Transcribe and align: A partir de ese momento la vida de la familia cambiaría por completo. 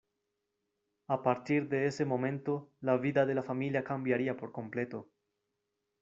A 1.09 1.21
partir 1.21 1.69
de 1.69 1.85
ese 1.85 2.05
momento 2.05 2.71
la 2.79 2.97
vida 2.97 3.27
de 3.27 3.35
la 3.35 3.43
familia 3.43 3.83
cambiaría 3.83 4.35
por 4.35 4.51
completo. 4.51 5.07